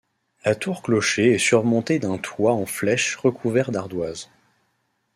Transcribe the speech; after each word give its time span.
La 0.43 0.55
tour-clocher 0.55 1.31
est 1.33 1.37
surmontée 1.37 1.99
d'un 1.99 2.17
toit 2.17 2.53
en 2.53 2.65
flèche 2.65 3.15
recouvert 3.17 3.69
d'ardoises. 3.69 4.31